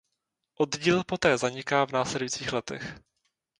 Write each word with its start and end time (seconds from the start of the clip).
Oddíl 0.55 1.03
poté 1.03 1.37
zaniká 1.37 1.85
v 1.85 1.91
následujících 1.91 2.53
letech. 2.53 2.97